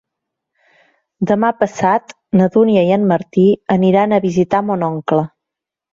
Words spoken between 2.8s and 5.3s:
i en Martí aniran a visitar mon oncle.